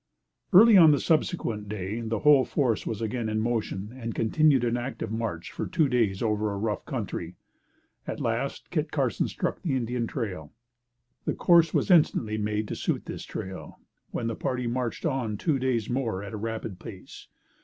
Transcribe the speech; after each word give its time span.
Early 0.51 0.77
on 0.77 0.89
the 0.89 0.99
subsequent 0.99 1.69
day 1.69 1.99
the 2.01 2.21
whole 2.21 2.43
force 2.43 2.87
was 2.87 3.03
again 3.03 3.29
in 3.29 3.39
motion, 3.39 3.91
and 3.95 4.15
continued 4.15 4.63
an 4.63 4.75
active 4.75 5.11
march 5.11 5.51
for 5.51 5.67
two 5.67 5.87
days 5.87 6.23
over 6.23 6.51
a 6.51 6.57
rough 6.57 6.85
country. 6.85 7.35
At 8.07 8.19
last 8.19 8.71
Kit 8.71 8.89
Carson 8.91 9.27
struck 9.27 9.61
the 9.61 9.75
Indian 9.75 10.07
trail. 10.07 10.53
The 11.25 11.35
course 11.35 11.71
was 11.71 11.91
instantly 11.91 12.39
made 12.39 12.67
to 12.69 12.75
suit 12.75 13.05
this 13.05 13.25
trail, 13.25 13.77
when 14.09 14.25
the 14.25 14.33
party 14.33 14.65
marched 14.65 15.05
on 15.05 15.37
two 15.37 15.59
days 15.59 15.87
more 15.87 16.23
at 16.23 16.33
a 16.33 16.35
rapid 16.37 16.79
pace. 16.79 17.27